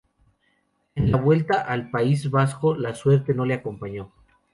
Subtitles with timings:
[0.95, 4.11] En la Vuelta al País Vasco la suerte no le acompañó.